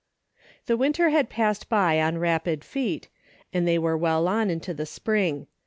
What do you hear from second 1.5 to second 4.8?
by on rapid feet, and they were well on into